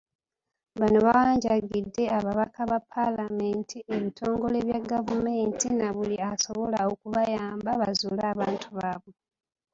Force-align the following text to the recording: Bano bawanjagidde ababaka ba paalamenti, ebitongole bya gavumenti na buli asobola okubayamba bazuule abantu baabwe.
Bano 0.79 0.97
bawanjagidde 1.05 2.03
ababaka 2.17 2.61
ba 2.69 2.79
paalamenti, 2.91 3.77
ebitongole 3.95 4.57
bya 4.67 4.79
gavumenti 4.91 5.67
na 5.79 5.87
buli 5.95 6.17
asobola 6.31 6.77
okubayamba 6.91 7.71
bazuule 7.81 8.23
abantu 8.33 8.67
baabwe. 8.77 9.11